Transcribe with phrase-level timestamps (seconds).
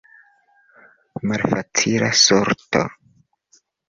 [1.31, 2.81] Malfacila sorto.